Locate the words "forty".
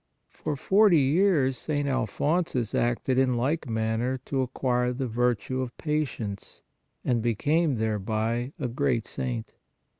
0.55-0.97